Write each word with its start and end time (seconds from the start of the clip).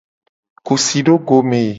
Ku 0.65 0.73
si 0.85 0.99
do 1.05 1.15
go 1.27 1.37
me. 1.49 1.61